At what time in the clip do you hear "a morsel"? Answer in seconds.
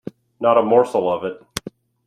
0.57-1.13